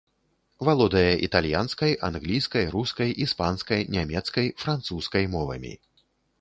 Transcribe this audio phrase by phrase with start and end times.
[0.69, 5.73] Валодае італьянскай, англійскай, рускай, іспанскай, нямецкай, французскай мовамі.